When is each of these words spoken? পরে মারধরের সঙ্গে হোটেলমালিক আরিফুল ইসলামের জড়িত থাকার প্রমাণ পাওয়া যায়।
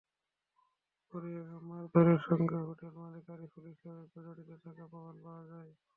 পরে 1.13 1.31
মারধরের 1.67 2.19
সঙ্গে 2.27 2.57
হোটেলমালিক 2.61 3.25
আরিফুল 3.33 3.65
ইসলামের 3.67 4.07
জড়িত 4.15 4.49
থাকার 4.63 4.87
প্রমাণ 4.91 5.15
পাওয়া 5.23 5.43
যায়। 5.51 5.71